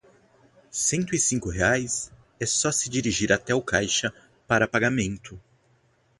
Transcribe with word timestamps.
Cento 0.71 1.13
e 1.13 1.19
cinco 1.19 1.51
reais, 1.51 2.11
é 2.39 2.45
só 2.47 2.71
se 2.71 2.89
dirigir 2.89 3.31
até 3.31 3.53
o 3.53 3.61
caixa 3.61 4.11
para 4.47 4.67
pagamento. 4.67 5.39